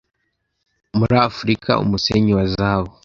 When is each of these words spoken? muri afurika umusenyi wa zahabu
muri 0.97 1.15
afurika 1.27 1.71
umusenyi 1.83 2.31
wa 2.37 2.45
zahabu 2.53 2.93